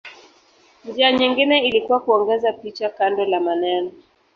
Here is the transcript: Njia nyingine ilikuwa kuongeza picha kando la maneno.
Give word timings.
Njia 0.85 1.11
nyingine 1.11 1.67
ilikuwa 1.67 1.99
kuongeza 1.99 2.53
picha 2.53 2.89
kando 2.89 3.25
la 3.25 3.39
maneno. 3.39 3.91